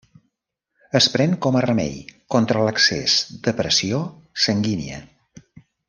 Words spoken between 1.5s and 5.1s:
a remei contra l'excés de pressió sanguínia.